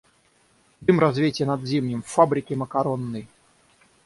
[0.87, 3.29] Дым развейте над Зимним— фабрики макаронной!